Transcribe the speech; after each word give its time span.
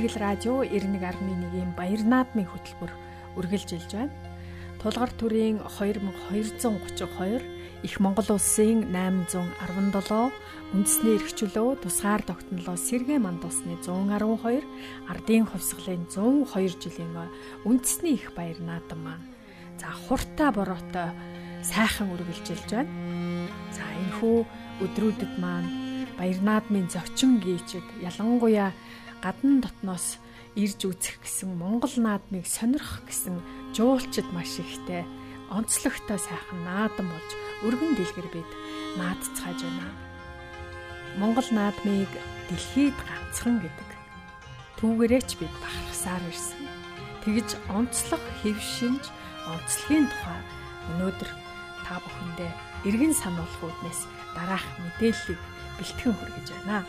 Игэл 0.00 0.16
радио 0.16 0.64
91.1-ийн 0.64 1.76
Баяр 1.76 2.00
наадмын 2.08 2.48
хөтөлбөр 2.48 2.88
үргэлжилж 3.36 3.92
байна. 3.92 4.16
Тулгар 4.80 5.12
төрийн 5.12 5.60
2232 5.60 7.44
их 7.84 8.00
Монгол 8.00 8.24
улсын 8.32 8.88
817 8.96 10.32
үндэсний 10.72 11.20
эрхчлөө 11.20 11.84
тусгаар 11.84 12.24
тогтнолоо 12.24 12.80
сэргээ 12.80 13.20
мандусны 13.20 13.76
112 13.84 14.64
ардын 15.04 15.44
хувьсгалын 15.44 16.08
102 16.08 16.80
жилийн 16.80 17.28
үндэсний 17.68 18.16
их 18.16 18.32
баяр 18.32 18.56
наадам 18.56 19.04
маань 19.04 19.28
за 19.76 19.92
хуртаа 20.08 20.48
бороотой 20.48 21.12
сайхан 21.60 22.08
үргэлжилж 22.16 22.72
байна. 22.72 22.88
За 23.76 23.84
энэхүү 23.84 24.48
өдрүүдэд 24.80 25.36
маань 25.36 26.08
баяр 26.16 26.40
наадмын 26.40 26.88
зочин 26.88 27.36
гүйчэд 27.44 28.00
ялангуяа 28.00 28.72
гадна 29.22 29.60
дотноос 29.64 30.18
ирж 30.56 30.80
үзэх 30.88 31.20
гэсэн 31.22 31.54
Монгол 31.60 31.94
наадмыг 31.96 32.46
сонирхох 32.48 33.04
гэсэн 33.06 33.38
жуулчд 33.76 34.26
маш 34.34 34.58
ихтэй 34.58 35.04
онцлогтой 35.52 36.18
сайхан 36.18 36.60
наадам 36.64 37.06
болж 37.10 37.30
өргөн 37.66 37.94
дэлгэр 37.94 38.28
бид 38.32 38.50
наадцгааж 38.98 39.60
байна. 39.62 39.92
Монгол 41.20 41.48
наадмыг 41.50 42.10
дэлхийд 42.48 42.96
ганцхан 43.06 43.62
гэдэг. 43.62 43.90
Түүгээрээч 44.78 45.30
бид 45.38 45.54
бахархсаар 45.62 46.22
ирсэн. 46.30 46.64
Тэгж 47.22 47.48
онцлог 47.68 48.22
хэв 48.40 48.56
шинж 48.56 49.04
онцлогийн 49.44 50.06
тухай 50.08 50.40
өнөөдөр 50.94 51.30
та 51.84 52.00
бүхэндээ 52.00 52.52
эргэн 52.88 53.14
сануулах 53.14 53.60
үүднээс 53.60 54.00
дараах 54.32 54.66
мэдээллийг 54.80 55.40
бэлтгэн 55.76 56.14
хүргэж 56.16 56.46
байна. 56.54 56.86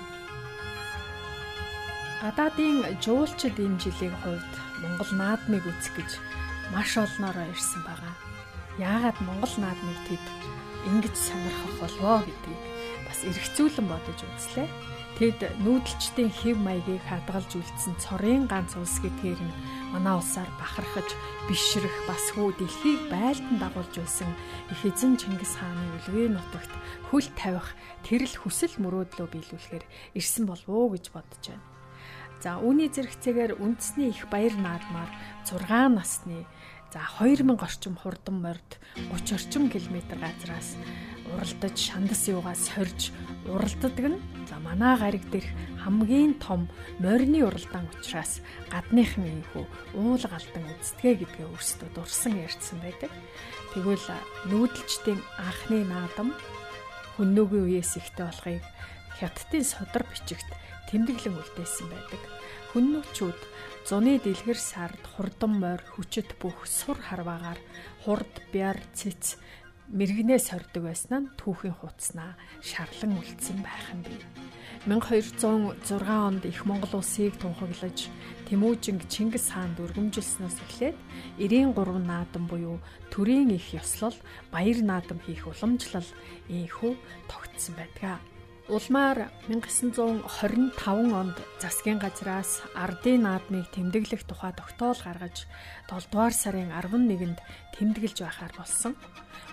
Гадаадын 2.21 2.85
жуулчид 3.01 3.57
энэ 3.57 3.81
жилийн 3.81 4.13
хувьд 4.21 4.53
Монгол 4.85 5.11
наадмыг 5.17 5.65
үзэх 5.65 5.97
гэж 5.97 6.11
маш 6.69 6.93
олноороо 6.93 7.49
ирсэн 7.49 7.81
байгаа. 7.81 8.13
Яагаад 8.77 9.17
Монгол 9.25 9.55
наадмыг 9.57 9.97
тэд 10.05 10.25
ингэж 10.85 11.15
сонирхох 11.17 11.75
болвоо 11.81 12.21
гэдгийг 12.21 12.61
бас 13.09 13.19
эргцүүлэн 13.25 13.87
бодож 13.89 14.19
үзлээ. 14.21 14.69
Тэд 15.17 15.39
нүүдэлчдийн 15.65 16.29
хэв 16.29 16.61
маягийг 16.61 17.01
хадгалж 17.09 17.57
үлдсэн 17.57 17.97
цорын 17.97 18.45
ганц 18.45 18.77
улс 18.77 19.01
гэдгээр 19.01 19.41
нь 19.41 19.57
манай 19.89 20.13
улсаар 20.21 20.49
бахархаж 20.61 21.09
бишрэх 21.49 22.05
бас 22.05 22.21
хүү 22.37 22.53
дэлхийг 22.53 23.01
байлдан 23.09 23.57
дагуулж 23.57 23.97
байсан 23.97 24.29
их 24.69 24.81
эзэн 24.85 25.17
Чингис 25.17 25.57
хааны 25.57 26.05
үлгээ 26.05 26.37
нутагт 26.37 26.73
хөл 27.09 27.27
тавих 27.33 27.73
тэрл 28.05 28.35
хүсэл 28.45 28.77
мөрөөдлөө 28.77 29.25
биелүүлэхээр 29.25 29.85
ирсэн 30.13 30.45
болов 30.45 30.69
уу 30.69 30.93
гэж 30.93 31.09
бодож 31.17 31.45
байна. 31.49 31.70
За 32.41 32.57
үүний 32.57 32.89
зэрэгцээгээр 32.89 33.61
үндэсний 33.61 34.09
их 34.09 34.25
баяр 34.33 34.57
наадмаар 34.57 35.09
6 35.45 35.93
насны 35.93 36.49
За 36.91 36.99
2000 37.23 37.55
орчим 37.55 37.95
хурдан 37.95 38.41
морд 38.43 38.69
30 39.15 39.31
орчим 39.37 39.69
километр 39.71 40.19
газраас 40.19 40.75
уралдаж 41.31 41.79
шандас 41.79 42.27
юугаа 42.27 42.51
сорж 42.55 43.15
уралддаг 43.47 43.95
нь 44.11 44.19
за 44.49 44.59
манай 44.59 44.99
гариг 44.99 45.23
дээрх 45.31 45.47
хамгийн 45.79 46.35
том 46.35 46.67
морины 46.99 47.47
уралдаан 47.47 47.87
учраас 47.95 48.43
гадныхан 48.67 49.23
ийхүү 49.23 49.65
уул 49.95 50.19
галдан 50.19 50.67
үздгээ 50.67 51.15
гэдгээ 51.23 51.47
өөрсдөө 51.47 51.89
дурсан 51.95 52.35
ярьсан 52.43 52.77
байдаг. 52.83 53.11
Тэгвэл 53.71 54.07
нүүдэлчдийн 54.51 55.21
анхны 55.39 55.87
наадам 55.87 56.35
хүннөөгийн 57.15 57.71
үеэс 57.71 58.03
ихтэй 58.03 58.27
болохыг 58.27 58.63
хятадын 59.21 59.61
судар 59.61 60.03
бичигт 60.09 60.49
тэмдэглэн 60.89 61.37
үлдээсэн 61.37 61.87
байдаг. 61.93 62.21
Хүннүүчүүд 62.73 63.39
зуны 63.85 64.17
дэлгэр 64.17 64.59
сард 64.59 65.03
хурдан 65.13 65.61
морь 65.61 65.85
хүчит 65.93 66.33
бүх 66.41 66.65
сур 66.65 66.97
харваагаар 66.97 67.59
хурд 68.03 68.33
бяр 68.49 68.81
цэц 68.97 69.37
мэрэгнээс 69.91 70.55
хордог 70.55 70.83
байсан 70.89 71.27
нь 71.27 71.31
түүхийн 71.39 71.75
хууцнаа 71.77 72.39
шарлан 72.63 73.19
үлдсэн 73.19 73.59
байх 73.61 73.85
юм 73.93 74.01
бий. 74.07 74.19
1206 74.87 76.01
онд 76.09 76.43
их 76.47 76.65
Монгол 76.65 77.03
улсыг 77.03 77.37
тунхаглаж 77.37 78.09
Тэмүүжинг 78.47 79.05
Чингис 79.11 79.53
хаанд 79.53 79.77
өргөмжилснөөс 79.83 80.57
эхлээд 80.65 80.97
93 81.37 82.01
наадам 82.01 82.47
буюу 82.49 82.79
төрийн 83.13 83.51
их 83.53 83.75
ёслол 83.77 84.15
баяр 84.49 84.79
наадам 84.81 85.19
хийх 85.21 85.45
уламжлал 85.45 86.07
ийхүү 86.49 86.95
тогтсон 87.29 87.75
байдаг. 87.77 88.30
Улмаар 88.71 89.27
1925 89.51 91.11
онд 91.11 91.35
засгийн 91.59 91.99
газраас 91.99 92.63
ардын 92.71 93.27
наадмыг 93.27 93.67
тэмдэглэх 93.75 94.23
тухай 94.23 94.55
тогтоол 94.55 94.95
гаргаж 94.95 95.43
7 95.91 96.07
дугаар 96.07 96.31
сарын 96.31 96.71
11-нд 96.71 97.39
тэмдэглэж 97.75 98.17
байхаар 98.23 98.53
болсон. 98.55 98.95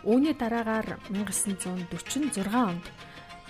Үүний 0.06 0.38
дараагаар 0.38 1.02
1946 1.10 2.46
онд 2.54 2.86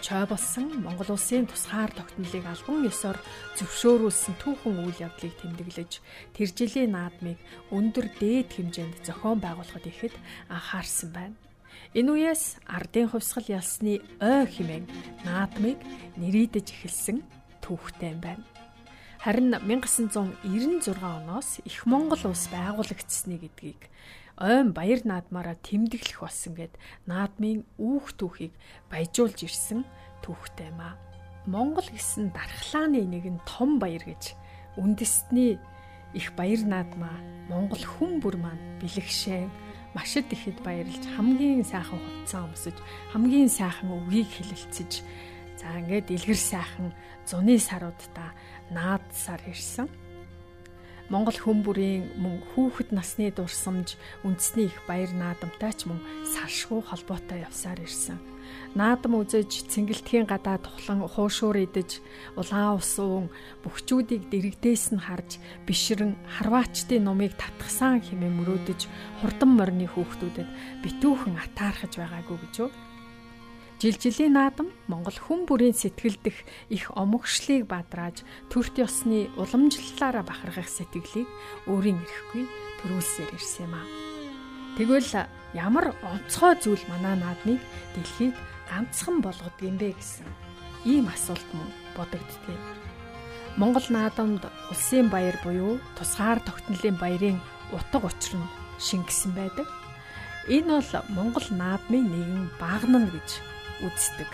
чой 0.00 0.24
болсон 0.24 0.72
Монгол 0.80 1.12
улсын 1.12 1.44
тусгаар 1.44 1.92
тогтнолыг 1.92 2.44
албан 2.48 2.88
ёсоор 2.88 3.20
зөвшөөрүүлсэн 3.60 4.40
түүхэн 4.40 4.88
үйл 4.88 5.04
явдлыг 5.04 5.36
тэмдэглэж 5.36 5.92
тэр 6.32 6.48
жилийн 6.48 6.96
наадмыг 6.96 7.36
өндөр 7.76 8.08
дээд 8.16 8.56
хэмжээнд 8.56 9.04
зохион 9.04 9.36
байгуулахад 9.44 9.84
ихэд 9.84 10.16
анхаарсан 10.48 11.12
байна. 11.12 11.36
Энэ 11.94 12.10
үеэс 12.12 12.60
ардын 12.68 13.08
хувьсгал 13.08 13.48
ялсны 13.48 14.04
ой 14.20 14.44
химэн 14.46 14.84
наадмыг 15.24 15.78
нэрийдэж 16.20 16.66
эхэлсэн 16.74 17.24
түүхтэй 17.64 18.12
юм 18.12 18.20
байна. 18.20 18.44
Харин 19.18 19.50
1996 19.56 20.94
оноос 21.02 21.58
их 21.64 21.86
Монгол 21.86 22.22
улс 22.30 22.46
байгуулагдсны 22.54 23.40
гэдгийг 23.42 23.90
ойн 24.38 24.70
баяр 24.70 25.02
наадмаараа 25.02 25.58
тэмдэглэх 25.58 26.22
болсон 26.22 26.54
гэд 26.54 26.78
наадмын 27.10 27.66
үүх 27.82 28.14
түүхийг 28.14 28.54
баяжуулж 28.86 29.42
ирсэн 29.42 29.82
түүхтэй 30.22 30.70
юм 30.70 30.80
а. 30.80 30.94
Монгол 31.50 31.88
гэсэн 31.90 32.30
дархлааны 32.30 33.02
нэгэн 33.02 33.42
том 33.42 33.82
баяр 33.82 34.06
гэж 34.06 34.38
үндэстний 34.78 35.58
их 36.14 36.32
баяр 36.38 36.62
наадмаа 36.62 37.18
Монгол 37.50 37.82
хүн 37.82 38.22
бүр 38.22 38.38
маань 38.38 38.78
бэлэгшээ 39.94 40.24
машид 40.24 40.28
ихэд 40.32 40.58
баярлж 40.64 41.04
хамгийн 41.16 41.64
сайхан 41.64 42.00
хувцас 42.00 42.44
өмсөж 42.44 42.76
хамгийн 43.12 43.48
сайхан 43.48 43.88
үгийг 43.88 44.28
хэлэлцэж 44.28 44.92
за 45.56 45.66
ингээд 45.80 46.12
илгэр 46.12 46.36
сайхан 46.36 46.92
зуны 47.24 47.56
саруудаа 47.58 48.30
наад 48.70 49.04
сар 49.12 49.40
ирсэн. 49.48 49.88
Монгол 51.08 51.38
хүн 51.40 51.64
бүрийн 51.64 52.04
мөн 52.20 52.44
хүүхэд 52.52 52.92
насны 52.92 53.32
дурсамж 53.32 53.96
үндэсний 54.28 54.68
их 54.68 54.76
баяр 54.84 55.08
наадамтай 55.16 55.72
ч 55.72 55.88
мөн 55.88 56.04
салшгүй 56.36 56.84
холбоотой 56.84 57.48
явсаар 57.48 57.80
ирсэн 57.80 58.20
наадам 58.78 59.18
үзэж 59.20 59.68
цэнгэлтгийн 59.72 60.26
гадаа 60.28 60.58
тухлан 60.60 61.04
хуушуур 61.04 61.56
идэж 61.66 62.00
улаан 62.36 62.78
усуун 62.78 63.26
бөхчүүдийг 63.64 64.28
дэрэгдээс 64.30 64.94
нь 64.94 65.04
харж 65.04 65.40
бишрэн 65.66 66.12
харваачдын 66.36 67.04
нумыг 67.04 67.32
татгсан 67.40 68.00
хэмээн 68.04 68.36
мөрөөдөж 68.38 68.80
хурдан 69.20 69.50
морины 69.56 69.86
хүүхдүүдэд 69.90 70.48
битүүхэн 70.84 71.34
атаархаж 71.38 71.92
байгаагүй 71.98 72.38
гэж 72.42 72.54
юу 72.62 72.70
Жилжилийн 73.78 74.34
наадам 74.34 74.74
Монгол 74.90 75.14
хүн 75.14 75.46
бүрийн 75.46 75.70
сэтгэл 75.70 76.18
дэх 76.18 76.42
их 76.66 76.90
омогшлыг 76.98 77.70
бадрааж 77.70 78.26
төрт 78.50 78.74
ёсны 78.74 79.30
уламжлалаараа 79.38 80.26
бахархах 80.26 80.66
сэтгэлийг 80.66 81.30
өөрийн 81.70 82.02
эрэхгүй 82.02 82.42
төрүүлсээр 82.82 83.30
ирсэн 83.38 83.70
юм 83.70 83.74
аа. 83.78 84.07
Тэгвэл 84.78 85.26
ямар 85.58 85.90
онцгой 86.06 86.54
зүйл 86.62 86.84
манаа 86.86 87.18
наадмыг 87.18 87.58
дэлхийд 87.98 88.36
ганцхан 88.70 89.18
болгодог 89.18 89.58
юм 89.58 89.74
бэ 89.74 89.90
гэсэн 89.98 90.22
ийм 90.86 91.10
асуулт 91.10 91.48
мөн 91.50 91.66
бодогддгийг. 91.98 92.62
Монгол 93.58 93.86
наадамд 93.90 94.46
улсын 94.70 95.10
баяр 95.10 95.34
буюу 95.42 95.82
тусгаар 95.98 96.38
тогтнолын 96.46 96.94
баярын 96.94 97.42
утга 97.74 98.06
учир 98.06 98.38
нь 98.38 98.52
шингэсэн 98.78 99.34
байдаг. 99.34 99.66
Энэ 100.46 100.78
бол 100.78 101.10
Монгол 101.10 101.46
наадмын 101.50 102.06
нэгэн 102.06 102.46
багнана 102.62 103.10
гэж 103.10 103.30
үздэг. 103.82 104.30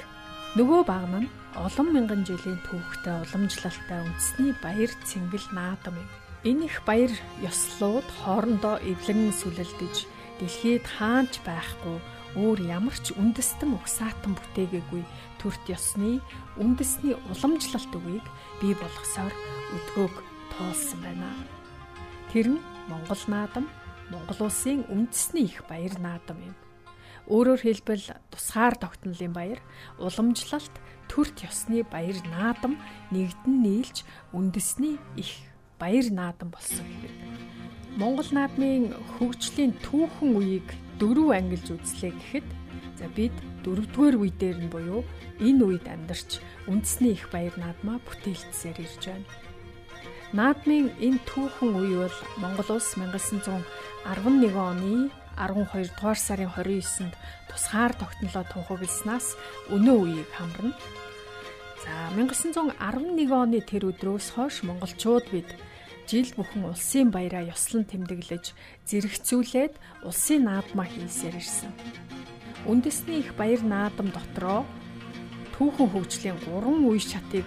Нөгөө 0.61 0.81
багнана 0.85 1.33
олон 1.57 1.89
мянган 1.89 2.23
жилийн 2.29 2.61
түүхтэй 2.69 3.17
уламжлалтай 3.25 3.99
үндэсний 4.05 4.53
баяр 4.61 4.93
цэнгэл 5.09 5.49
наадам 5.57 5.97
юм. 5.97 6.09
Энэ 6.45 6.69
их 6.69 6.85
баяр 6.85 7.13
ёслууд 7.41 8.05
хоорондоо 8.21 8.77
эвлэн 8.85 9.33
сүлэлдэж 9.33 9.97
дэлхийд 10.41 10.85
хаанч 10.99 11.39
байхгүй 11.47 11.99
өөр 12.35 12.59
ямар 12.67 12.97
ч 12.99 13.15
үндэстэн 13.15 13.79
угсаатан 13.79 14.35
бүтээгээгүй 14.35 15.03
төрт 15.39 15.65
ёсны 15.71 16.19
үндэсний 16.59 17.15
уламжлалт 17.31 17.93
үгийг 17.95 18.27
бий 18.59 18.75
болгосоор 18.75 19.31
өдгөөг 19.79 20.17
туулсан 20.51 20.99
байна. 20.99 21.31
Тэр 22.35 22.59
нь 22.59 22.61
Монгол 22.91 23.23
наадам, 23.31 23.71
Монгол 24.11 24.51
улсын 24.51 24.83
үндэсний 24.91 25.47
их 25.47 25.63
баяр 25.71 25.95
наадам 26.03 26.43
юм. 26.43 26.55
Өөрөөр 27.31 27.61
хэлбэл 27.65 28.19
тусгаар 28.29 28.75
тогтнолын 28.77 29.33
баяр, 29.33 29.61
уламжлалт, 29.97 30.75
төрт 31.09 31.41
ёсны 31.47 31.87
баяр 31.87 32.19
наадам 32.29 32.77
нэгдэн 33.15 33.55
нийлж 33.63 34.05
үндэсний 34.35 34.99
их 35.17 35.31
баяр 35.79 36.11
наадам 36.13 36.51
болсон 36.53 36.85
хэрэг. 36.85 37.74
Монгол 37.95 38.27
наадмын 38.35 38.91
хөгжлийн 39.15 39.71
түүхэн 39.87 40.35
үеийг 40.35 40.69
дөрөв 40.99 41.31
ангилж 41.31 41.79
үзлээ 41.79 42.11
гэхэд 42.11 42.49
за 42.99 43.07
бид 43.15 43.35
дөрөвдүгээр 43.63 44.17
үе 44.19 44.31
дээр 44.35 44.59
нь 44.67 44.73
буюу 44.75 45.07
энэ 45.39 45.63
үед 45.63 45.87
амьдарч 45.87 46.43
үндэсний 46.67 47.15
их 47.15 47.31
баяр 47.31 47.55
наадмаа 47.55 48.03
бүтээлцсээр 48.03 48.83
ирж 48.83 49.03
байна. 49.07 49.31
Наадмын 50.35 50.91
энэ 50.99 51.23
түүхэн 51.23 51.71
үе 51.71 51.97
бол 52.03 52.19
Монгол 52.43 52.83
улс 52.83 52.91
1911 52.99 53.63
оны 54.59 55.15
12 55.39 55.95
дугаар 55.95 56.19
сарын 56.19 56.51
29-нд 56.51 57.15
тусгаар 57.47 57.95
тогтнолоо 57.95 58.43
тунхагласнаас 58.51 59.39
өнөө 59.71 59.99
үеийг 60.03 60.31
хамарна. 60.35 60.75
За 61.79 62.11
1911 62.19 63.31
оны 63.31 63.63
тэр 63.63 63.95
өдрөөс 63.95 64.35
хойш 64.35 64.67
монголчууд 64.67 65.31
бид 65.31 65.47
жил 66.09 66.29
бүхэн 66.37 66.69
улсын 66.69 67.09
баяраа 67.09 67.49
ёслон 67.49 67.85
тэмдэглэж 67.89 68.53
зэрэгцүүлээд 68.89 69.75
улсын 70.05 70.45
наадмаа 70.45 70.89
хийсээр 70.89 71.41
ирсэн. 71.41 71.73
Үндэсний 72.69 73.25
их 73.25 73.33
баяр 73.41 73.61
наадам 73.65 74.09
дотроо 74.13 74.65
түүхэн 75.57 75.89
хөгжлийн 75.93 76.39
3 76.45 76.89
үе 76.89 77.01
шатыг 77.01 77.47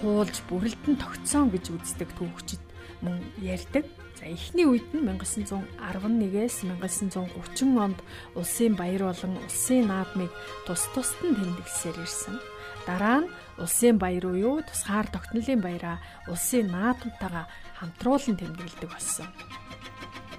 туулж 0.00 0.36
бүрэлдэн 0.48 0.96
тогтсон 1.00 1.48
гэж 1.48 1.64
үздэг 1.72 2.10
түүхчид 2.18 2.62
мөн 3.04 3.20
ярьдаг. 3.40 3.84
За 4.24 4.30
эхний 4.32 4.64
үед 4.64 4.88
нь 4.96 5.04
1911-ээс 5.04 6.64
1930 6.64 7.76
онд 7.76 8.00
улсын 8.32 8.72
баяр 8.72 9.12
болон 9.12 9.36
улсын 9.44 9.84
наадмыг 9.92 10.32
тус 10.64 10.88
тусад 10.96 11.20
нь 11.28 11.36
тэмдэглэсээр 11.36 12.00
ирсэн. 12.00 12.40
Дараа 12.88 13.20
нь 13.20 13.32
улсын 13.60 14.00
баяр 14.00 14.24
уу 14.32 14.64
тусгаар 14.64 15.12
тогтнолын 15.12 15.60
баяраа 15.60 16.00
улсын 16.24 16.72
наадамтайгаа 16.72 17.52
хамтруулан 17.76 18.40
тэмдэглэдэг 18.40 18.88
болсон. 18.88 19.28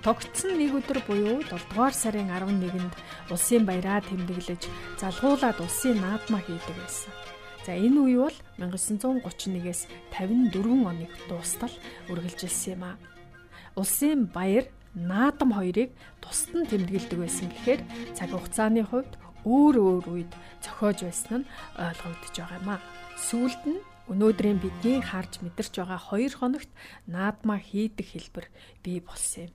Тогтсон 0.02 0.58
нэг 0.58 0.74
өдөр 0.82 1.06
буюу 1.06 1.46
7 1.46 1.54
дугаар 1.70 1.94
сарын 1.94 2.34
11-нд 2.34 2.94
улсын 3.30 3.70
баяраа 3.70 4.02
тэмдэглэж 4.02 4.66
залгуулад 4.98 5.62
улсын 5.62 6.02
наадмаа 6.02 6.42
хийдэг 6.42 6.74
байсан. 6.74 7.14
За 7.70 7.78
энэ 7.78 8.02
үе 8.02 8.18
бол 8.18 8.38
1931-ээс 8.58 9.86
54 10.10 10.74
оныг 10.90 11.12
дуустал 11.30 11.74
үргэлжилсэн 12.10 12.74
юм 12.74 12.86
а 12.90 12.98
улсын 13.75 14.25
баяр 14.31 14.66
наадам 14.95 15.51
хоёрыг 15.51 15.92
тусад 16.24 16.56
нь 16.56 16.69
тэмдэглэдэг 16.72 17.19
байсан 17.19 17.48
гэхээр 17.51 17.81
цаг 18.16 18.30
хугацааны 18.31 18.83
хувьд 18.88 19.12
өөр 19.44 19.75
өөр 19.75 20.06
үед 20.16 20.31
зохиож 20.63 21.00
байсан 21.04 21.44
нь 21.44 21.50
ойлгогдож 21.75 22.36
байгаа 22.39 22.60
юм 22.63 22.69
а. 22.72 22.77
Сүүлд 23.27 23.62
нь 23.68 23.83
өнөөдрийн 24.12 24.60
бидний 24.63 25.04
харж 25.04 25.44
мэдэрч 25.44 25.74
байгаа 25.81 26.00
2 26.00 26.39
хоногт 26.39 26.72
наадмаа 27.12 27.60
хийдэг 27.60 28.07
хэлбэр 28.07 28.48
бий 28.83 29.04
болсон 29.04 29.51
юм. 29.51 29.54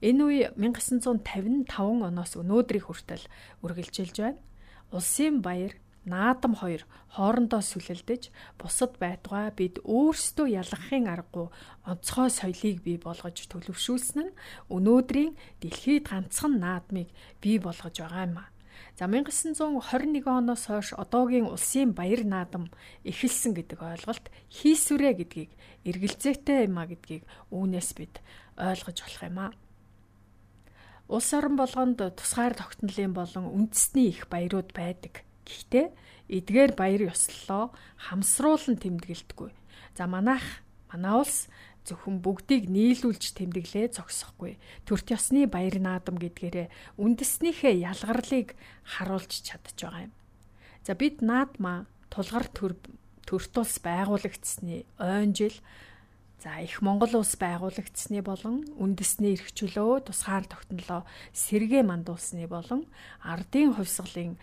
Энэ 0.00 0.22
үе 0.24 0.44
1955 0.56 1.68
оноос 2.08 2.32
өнөөдрийг 2.38 2.86
хүртэл 2.86 3.24
үргэлжилж 3.66 4.16
байна. 4.22 4.40
Улсын 4.94 5.42
баяр 5.42 5.74
наадам 6.12 6.54
хоёр 6.60 6.82
хоорондоо 7.14 7.62
сүлэлдэж 7.62 8.22
бусад 8.60 8.96
байтугай 9.02 9.48
бид 9.60 9.74
өөрсдөө 9.84 10.46
ялгахын 10.60 11.06
аргагүй 11.12 11.46
онцгой 11.90 12.30
соёлыг 12.32 12.78
бий 12.86 12.98
болгож 12.98 13.36
төлөвшүүлсэн 13.52 14.18
нь 14.24 14.36
өнөөдрийн 14.74 15.32
дэлхийд 15.60 16.04
ганцхан 16.10 16.54
наадмыг 16.64 17.08
бий 17.42 17.56
болгож 17.60 17.96
байгаа 18.00 18.24
юм 18.28 18.38
а. 18.42 18.46
За 18.98 19.06
1921 19.06 20.26
оноос 20.26 20.66
хойш 20.66 20.90
одоогийн 21.02 21.46
улсын 21.46 21.94
баяр 21.94 22.22
наадам 22.26 22.64
эхэлсэн 23.06 23.54
гэдэг 23.54 23.78
ойлголт 23.78 24.26
хийсвэрэ 24.50 25.10
гэдгийг 25.18 25.50
эргэлзээтэй 25.86 26.66
юм 26.66 26.78
а 26.82 26.84
гэдгийг 26.90 27.22
үүнээс 27.54 27.90
бид 27.94 28.14
ойлгож 28.58 28.98
болох 28.98 29.22
юм 29.22 29.38
а. 29.38 29.48
Улс 31.08 31.30
орон 31.32 31.56
болгонд 31.56 31.98
тусгаар 32.18 32.54
тогтнолын 32.58 33.14
болон 33.14 33.46
үндэсний 33.48 34.10
их 34.10 34.28
баярууд 34.28 34.74
байдаг. 34.74 35.24
Гэхдээ 35.48 35.86
эдгээр 36.28 36.72
баяр 36.76 37.02
ёслолоо 37.08 37.72
хамсруулан 37.96 38.76
тэмдэглэдэггүй. 38.76 39.50
За 39.96 40.04
манайх 40.04 40.44
манай 40.92 41.16
улс 41.16 41.48
зөвхөн 41.88 42.20
бүгдийг 42.20 42.68
нийлүүлж 42.68 43.32
тэмдэглээ 43.32 43.96
зогсохгүй. 43.96 44.60
Төрт 44.84 45.08
ёсны 45.08 45.48
баяр 45.48 45.80
наадам 45.80 46.20
гэдгээрээ 46.20 47.00
үндэснийхээ 47.00 47.80
ялгарлыг 47.80 48.52
харуулж 48.84 49.32
чадж 49.40 49.72
байгаа 49.72 50.12
юм. 50.12 50.12
За 50.84 50.92
бид 50.92 51.24
наадмаа 51.24 51.88
тулгар 52.12 52.44
төр 52.52 52.76
төрт 53.24 53.52
улс 53.56 53.80
байгуулагдсны 53.80 54.84
ойн 55.00 55.32
жил 55.32 55.56
За 56.38 56.62
их 56.62 56.80
Монгол 56.86 57.18
улс 57.18 57.34
байгуулагдсны 57.34 58.22
болон 58.22 58.62
үндэсний 58.78 59.34
эрх 59.34 59.50
чөлөө 59.58 60.06
тусгаар 60.06 60.46
тогтнолоо 60.46 61.02
сэргээ 61.34 61.82
мандуулсны 61.82 62.46
болон 62.46 62.86
ардын 63.26 63.74
хувьсгалын 63.74 64.38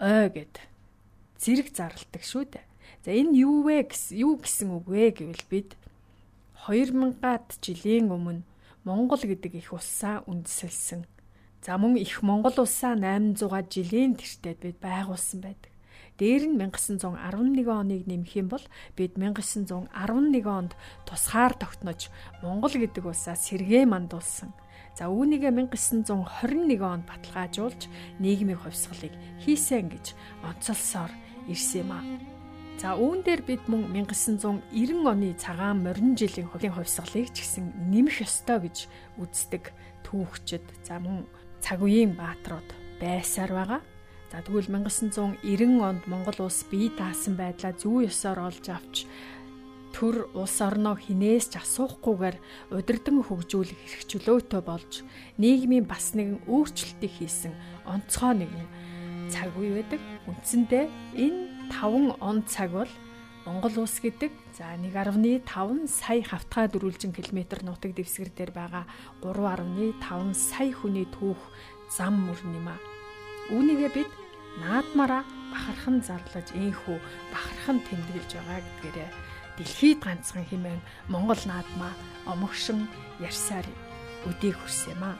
ой 0.00 0.26
гэд 0.30 0.54
зэрэг 1.38 1.68
зарладаг 1.74 2.22
шүү 2.22 2.44
дээ. 2.50 2.64
За 3.04 3.10
энэ 3.12 3.36
юу 3.44 3.62
вэ 3.62 3.90
гэсэн 3.90 4.16
юу 4.16 4.40
гэсэн 4.40 4.68
үг 4.74 4.86
вэ 4.88 5.12
гэвэл 5.12 5.44
бид 5.52 5.70
2000-аад 6.66 7.60
жилийн 7.60 8.08
өмнө 8.08 8.42
Монгол 8.84 9.20
гэдэг 9.20 9.52
их 9.60 9.72
улсаа 9.72 10.24
үндэслэсэн. 10.24 11.04
За 11.64 11.76
мөн 11.76 11.96
их 12.00 12.24
Монгол 12.24 12.56
улсаа 12.64 12.96
800 12.96 13.68
жилийн 13.68 14.16
тэртет 14.16 14.60
бид 14.60 14.78
байгуулсан 14.80 15.40
байдаг. 15.40 15.72
Дээр 16.16 16.46
нь 16.46 16.56
1911 16.60 17.66
оныг 17.68 18.06
нэмэх 18.06 18.32
юм 18.38 18.48
бол 18.48 18.64
бид 18.94 19.18
1911 19.18 19.88
онд 20.46 20.72
тусгаар 21.08 21.52
тогтнож 21.58 22.12
Монгол 22.44 22.70
гэдэг 22.70 23.04
улсаа 23.04 23.34
сэргээ 23.34 23.84
мандуулсан. 23.88 24.54
За 24.94 25.10
үүнийгээ 25.10 25.50
1921 25.50 26.78
онд 26.78 27.04
баталгаажуулж 27.10 27.90
нийгмийн 28.22 28.62
хувьсгалыг 28.62 29.10
хийсэн 29.42 29.90
гэж 29.90 30.14
онцолсоор 30.46 31.10
ирсэн 31.50 31.82
юм 31.82 31.90
аа. 31.90 32.04
За 32.78 32.94
үүн 32.94 33.26
дээр 33.26 33.42
бид 33.42 33.66
мөн 33.66 33.90
1990 33.90 35.02
оны 35.02 35.34
цагаан 35.34 35.82
морин 35.82 36.14
жилийн 36.14 36.46
хувийн 36.46 36.78
хувьсгалыг 36.78 37.26
ч 37.34 37.42
гэсэн 37.42 37.90
нэмэх 37.90 38.22
ёстой 38.22 38.70
гэж 38.70 38.86
үздэг 39.18 39.74
түүхчид 40.06 40.66
за 40.86 41.02
мөн 41.02 41.26
цаг 41.58 41.82
үеийн 41.82 42.14
бааtruуд 42.14 42.70
байсаар 43.02 43.50
байгаа. 43.50 43.82
За 44.30 44.42
тэгвэл 44.42 44.70
1990 44.70 45.42
онд 45.82 46.02
Монгол 46.10 46.50
улс 46.50 46.66
бие 46.70 46.90
даасан 46.94 47.38
байдлаа 47.38 47.74
зүү 47.78 48.10
ёсоор 48.10 48.50
олж 48.50 48.66
авч 48.70 49.06
төр 49.94 50.26
улс 50.34 50.58
орноо 50.58 50.98
хинээс 50.98 51.54
ч 51.54 51.62
асуухгүйгээр 51.62 52.36
удирдан 52.74 53.22
хөгжүүлэх 53.22 53.78
эрх 53.78 54.02
чөлөөтэй 54.10 54.62
болж 54.66 55.06
нийгмийн 55.38 55.86
бас 55.86 56.18
нэгэн 56.18 56.42
өөрчлөлтийг 56.50 57.14
хийсэн 57.14 57.54
онцгой 57.86 58.34
нэгэн 58.42 58.66
цаг 59.30 59.54
үе 59.54 59.78
байдаг. 59.78 60.02
Үндсэндээ 60.26 60.84
энэ 61.14 61.70
5 61.70 62.18
он 62.18 62.42
цаг 62.50 62.74
бол 62.74 62.92
Монгол 63.46 63.84
улс 63.84 64.00
гэдэг 64.00 64.32
за 64.56 64.74
1.5 64.74 65.86
сая 65.86 66.22
хавтгай 66.26 66.66
дөрвөлжин 66.68 67.12
километр 67.12 67.62
нутаг 67.62 67.94
дэвсгэр 67.94 68.34
дээр 68.34 68.52
байгаа 68.56 68.84
3.5 69.22 70.34
сая 70.34 70.72
хүний 70.72 71.06
түүх 71.06 71.38
зам 71.92 72.24
мөрн 72.24 72.50
юм 72.56 72.68
а. 72.72 72.76
Үүнийгээ 73.52 73.90
бид 73.92 74.10
наадмаараа 74.64 75.22
бахархан 75.52 76.00
зарлаж 76.00 76.48
энхүү 76.56 76.96
бахархан 77.30 77.78
тэмдэглэж 77.84 78.30
байгаа 78.32 78.60
гэдгээрээ 78.64 79.10
дэлхийд 79.58 80.00
ганцхан 80.02 80.44
хэмээн 80.48 80.80
Монгол 81.12 81.42
наадмаа 81.46 81.94
омогшин 82.26 82.88
ярьсаар 83.22 83.66
өдийг 84.28 84.56
хүрсэн 84.58 84.92
юм 84.94 85.02
аа. 85.10 85.16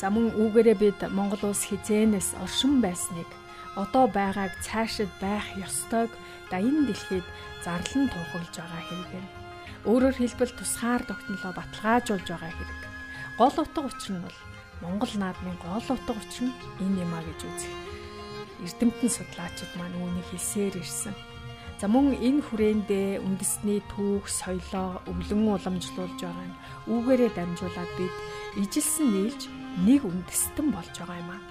За 0.00 0.08
мөн 0.14 0.30
үүгээрээ 0.38 0.76
бид 0.78 1.00
Монгол 1.10 1.42
улс 1.50 1.66
хизээнээс 1.66 2.38
оршин 2.44 2.80
байсныг 2.80 3.28
одоо 3.82 4.06
байгааг 4.06 4.52
цаашид 4.64 5.10
байх 5.20 5.44
ёстойг 5.66 6.10
да 6.50 6.56
энэ 6.58 6.86
дэлхийд 6.88 7.26
зарлан 7.64 8.06
тунхаглаж 8.08 8.54
байгаа 8.56 8.82
хэрэг 8.86 9.10
юм. 9.20 9.26
Өөрөөр 9.90 10.16
хэлбэл 10.18 10.52
тусгаар 10.56 11.02
тогтнолоо 11.06 11.52
баталгаажуулж 11.54 12.26
байгаа 12.30 12.52
хэрэг. 12.54 12.80
Гол 13.38 13.56
утга 13.62 13.80
учир 13.86 14.12
нь 14.16 14.24
бол 14.24 14.38
Монгол 14.82 15.12
наадмын 15.18 15.58
гол 15.62 15.86
утга 15.94 16.12
учир 16.14 16.46
нь 16.46 16.56
энэ 16.84 17.02
юм 17.04 17.12
а 17.18 17.20
гэж 17.26 17.40
үзэх. 17.46 17.74
Эрдэмтэн 18.64 19.10
судлаачид 19.10 19.70
маань 19.78 19.98
үүнийг 19.98 20.26
хэлсээр 20.30 20.74
ирсэн. 20.82 21.14
За 21.78 21.86
мөн 21.86 22.18
энэ 22.18 22.42
хүрээндээ 22.42 23.22
үндэсний 23.22 23.78
түүх, 23.86 24.26
соёлоо 24.26 24.98
өвлөн 25.06 25.46
уламжлуулж 25.46 26.18
байгаа 26.18 26.46
нь 26.50 26.58
үүгээрээ 26.90 27.30
дамжуулаад 27.38 27.92
бид 27.94 28.14
ижилсэн 28.58 29.06
нийлж 29.06 29.46
нэг 29.86 30.02
үндэстэн 30.02 30.74
болж 30.74 30.90
байгаа 30.98 31.22
юм 31.22 31.30
аа. 31.38 31.42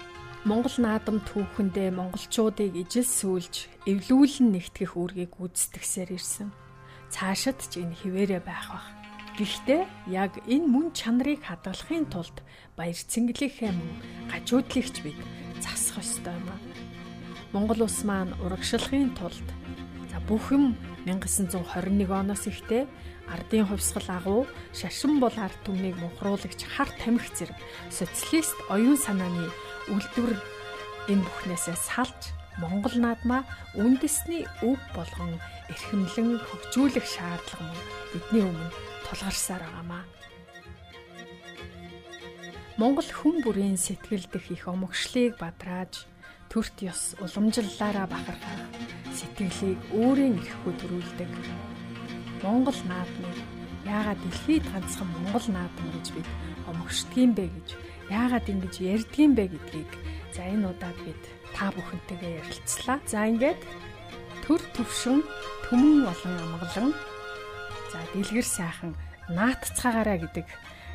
Монгол 0.44 0.76
наадам 0.84 1.24
түүхэндээ 1.24 1.88
монголчуудыг 1.96 2.76
ижил 2.76 3.08
сүүлж, 3.08 3.72
эвлүүлэн 3.88 4.52
нэгтгэх 4.52 5.00
үүргийг 5.00 5.32
гүйцэтгсээр 5.32 6.12
ирсэн. 6.12 6.52
Цаашид 7.08 7.64
ч 7.64 7.80
энэ 7.80 7.96
хിവэрэ 7.96 8.44
байх 8.44 8.68
бах. 8.68 8.88
Гэхдээ 9.40 10.12
яг 10.12 10.44
энэ 10.44 10.68
мөн 10.68 10.92
чанарыг 10.92 11.40
хадгалахын 11.40 12.04
тулд 12.12 12.44
баяр 12.76 13.00
цэнгэлийнхээ 13.00 13.72
мөн 13.72 13.92
гажуудлыгч 14.28 14.96
бид 15.00 15.16
засах 15.64 16.04
ёстой 16.04 16.36
юм 16.36 16.52
аа. 16.52 16.60
Монгол 17.56 17.88
улс 17.88 18.04
маань 18.04 18.36
урагшлахын 18.44 19.16
тулд 19.16 19.48
бүх 20.28 20.52
юм 20.52 20.76
1921 21.08 22.12
оноос 22.12 22.44
ихтэй 22.52 22.84
ардын 23.32 23.64
хувьсгал 23.64 24.08
агуу 24.12 24.42
шашин 24.76 25.16
бол 25.24 25.32
ард 25.32 25.56
түмнийг 25.64 25.96
мухруулагч 25.96 26.68
хар 26.68 26.92
тамхи 27.00 27.32
зэрэг 27.32 27.58
социалист 27.88 28.56
оюун 28.68 29.00
санааны 29.00 29.48
үйлдвэр 29.88 30.36
энэ 31.08 31.24
бүхнээсээ 31.24 31.76
салж 31.80 32.36
Монгол 32.60 32.96
наадмаа 32.98 33.46
үндэсний 33.78 34.44
өв 34.66 34.80
болгон 34.92 35.38
эрхэмлэн 35.72 36.42
хөгжүүлэх 36.42 37.06
шаардлага 37.06 37.64
мөн 37.70 37.80
бидний 38.12 38.44
өмнө 38.50 38.68
тулгарсаар 39.06 39.62
байгаамаа. 39.62 40.04
Монгол 42.76 43.10
хүн 43.14 43.36
бүрийн 43.46 43.78
сэтгэл 43.78 44.26
дэх 44.26 44.50
их 44.50 44.66
омогшлыг 44.66 45.38
бадрааж 45.38 46.10
төрт 46.50 46.82
ёс 46.82 47.14
уламжлалаараа 47.22 48.10
бахархах 48.10 48.77
сэтгэлийг 49.18 49.80
өөрийн 49.98 50.38
эрэхгүй 50.38 50.74
төрүүлдэг. 50.78 51.30
Монгол 52.42 52.80
наадмыг 52.86 53.36
яагаад 53.82 54.20
дэлхийд 54.22 54.64
ганцхан 54.70 55.08
Монгол 55.10 55.46
наадам 55.50 55.88
гэж 55.94 56.06
бид 56.14 56.28
омогшдгийм 56.70 57.32
бэ 57.34 57.44
гэж 57.50 57.68
яагаад 58.14 58.46
ингэж 58.52 58.74
ярьдгийм 58.94 59.32
бэ 59.34 59.44
гэдгийг 59.50 59.90
за 60.34 60.42
энэ 60.46 60.70
удаад 60.70 60.98
бид 61.02 61.22
та 61.56 61.66
бүхэнтэйгээ 61.74 62.38
ярилцлаа. 62.40 62.98
За 63.10 63.26
ингээд 63.26 63.60
төр 64.46 64.60
төвшин 64.76 65.26
төмөн 65.66 66.06
болон 66.06 66.34
амгалан 66.44 66.90
за 67.90 67.98
дэлгэр 68.14 68.46
сайхан 68.46 68.92
наатцгаагаараа 69.34 70.18
гэдэг 70.22 70.46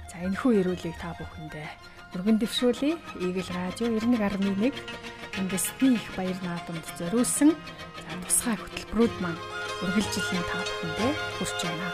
за 0.09 0.15
энэхүү 0.25 0.51
ирүүлгийг 0.61 0.97
та 1.01 1.11
бүхэндээ 1.17 1.69
өргөн 2.13 2.37
дэвшүүлье. 2.39 2.97
Игэл 3.25 3.49
радио 3.57 3.87
91.1 3.89 4.73
Инвестний 5.37 5.95
их 5.95 6.07
баяр 6.15 6.37
наадамд 6.43 6.85
зориулсан 6.97 7.49
за 7.97 8.13
тусгай 8.25 8.55
хөтөлбөрүүд 8.57 9.13
маань 9.21 9.41
үргэлжлэн 9.83 10.45
та 10.49 10.57
бүхэндээ 10.61 11.11
хүрч 11.37 11.59
байна. 11.65 11.89